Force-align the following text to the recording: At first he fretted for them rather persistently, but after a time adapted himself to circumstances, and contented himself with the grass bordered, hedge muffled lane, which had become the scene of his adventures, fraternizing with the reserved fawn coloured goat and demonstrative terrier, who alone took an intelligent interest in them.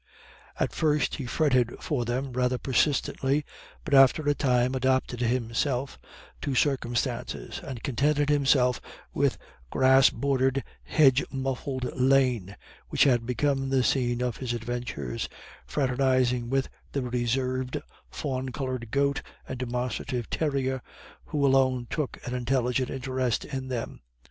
At 0.59 0.73
first 0.73 1.13
he 1.17 1.27
fretted 1.27 1.75
for 1.79 2.05
them 2.05 2.33
rather 2.33 2.57
persistently, 2.57 3.45
but 3.85 3.93
after 3.93 4.23
a 4.27 4.33
time 4.33 4.73
adapted 4.73 5.19
himself 5.19 5.99
to 6.41 6.55
circumstances, 6.55 7.61
and 7.63 7.83
contented 7.83 8.27
himself 8.27 8.81
with 9.13 9.33
the 9.33 9.37
grass 9.69 10.09
bordered, 10.09 10.63
hedge 10.81 11.23
muffled 11.29 11.83
lane, 11.95 12.55
which 12.89 13.03
had 13.03 13.27
become 13.27 13.69
the 13.69 13.83
scene 13.83 14.23
of 14.23 14.37
his 14.37 14.53
adventures, 14.53 15.29
fraternizing 15.67 16.49
with 16.49 16.67
the 16.93 17.03
reserved 17.03 17.79
fawn 18.09 18.49
coloured 18.49 18.89
goat 18.89 19.21
and 19.47 19.59
demonstrative 19.59 20.31
terrier, 20.31 20.81
who 21.25 21.45
alone 21.45 21.85
took 21.91 22.17
an 22.27 22.33
intelligent 22.33 22.89
interest 22.89 23.45
in 23.45 23.67
them. 23.67 24.01